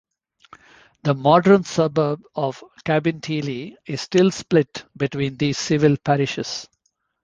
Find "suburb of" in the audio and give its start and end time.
1.63-2.63